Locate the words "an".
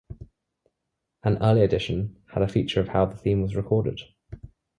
1.21-1.37